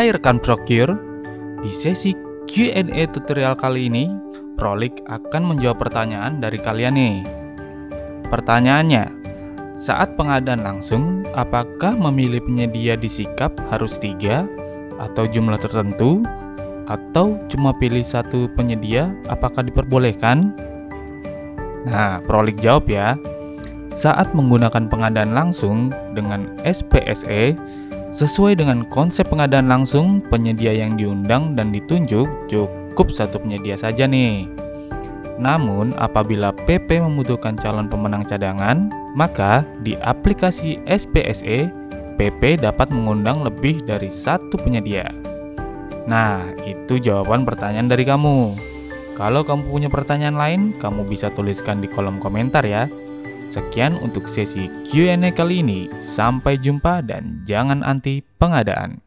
[0.00, 0.96] Hai rekan Procure,
[1.60, 2.16] di sesi
[2.48, 4.08] Q&A tutorial kali ini,
[4.56, 7.20] Prolik akan menjawab pertanyaan dari kalian nih.
[8.32, 9.12] Pertanyaannya,
[9.76, 14.48] saat pengadaan langsung, apakah memilih penyedia di sikap harus tiga
[14.96, 16.24] atau jumlah tertentu,
[16.88, 20.56] atau cuma pilih satu penyedia, apakah diperbolehkan?
[21.84, 23.20] Nah, Prolik jawab ya.
[23.92, 27.52] Saat menggunakan pengadaan langsung dengan SPSE,
[28.10, 34.50] sesuai dengan konsep pengadaan langsung, penyedia yang diundang dan ditunjuk cukup satu penyedia saja nih.
[35.40, 41.72] Namun, apabila PP membutuhkan calon pemenang cadangan, maka di aplikasi SPSE,
[42.20, 45.08] PP dapat mengundang lebih dari satu penyedia.
[46.04, 48.52] Nah, itu jawaban pertanyaan dari kamu.
[49.16, 52.84] Kalau kamu punya pertanyaan lain, kamu bisa tuliskan di kolom komentar ya.
[53.50, 55.90] Sekian untuk sesi Q&A kali ini.
[55.98, 59.02] Sampai jumpa dan jangan anti pengadaan.